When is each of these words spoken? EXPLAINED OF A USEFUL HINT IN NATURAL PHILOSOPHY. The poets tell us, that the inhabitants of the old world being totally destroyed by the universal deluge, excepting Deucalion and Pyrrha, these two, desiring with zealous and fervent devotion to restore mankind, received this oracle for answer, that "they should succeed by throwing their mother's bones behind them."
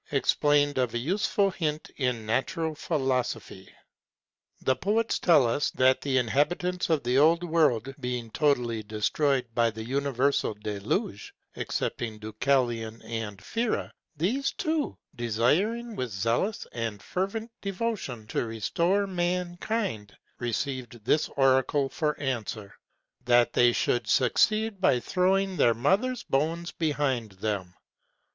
EXPLAINED 0.11 0.79
OF 0.79 0.95
A 0.95 0.97
USEFUL 0.97 1.51
HINT 1.53 1.91
IN 1.95 2.25
NATURAL 2.25 2.73
PHILOSOPHY. 2.73 3.69
The 4.61 4.75
poets 4.75 5.19
tell 5.19 5.45
us, 5.45 5.69
that 5.69 6.01
the 6.01 6.17
inhabitants 6.17 6.89
of 6.89 7.03
the 7.03 7.19
old 7.19 7.43
world 7.43 7.93
being 7.99 8.31
totally 8.31 8.81
destroyed 8.81 9.45
by 9.53 9.69
the 9.69 9.83
universal 9.83 10.55
deluge, 10.55 11.35
excepting 11.55 12.17
Deucalion 12.17 13.03
and 13.03 13.37
Pyrrha, 13.43 13.93
these 14.17 14.51
two, 14.51 14.97
desiring 15.15 15.95
with 15.95 16.09
zealous 16.09 16.65
and 16.71 16.99
fervent 17.03 17.51
devotion 17.61 18.25
to 18.25 18.43
restore 18.47 19.05
mankind, 19.05 20.17
received 20.39 21.05
this 21.05 21.29
oracle 21.37 21.89
for 21.89 22.19
answer, 22.19 22.73
that 23.25 23.53
"they 23.53 23.71
should 23.71 24.07
succeed 24.07 24.81
by 24.81 24.99
throwing 24.99 25.57
their 25.57 25.75
mother's 25.75 26.23
bones 26.23 26.71
behind 26.71 27.33
them." 27.33 27.75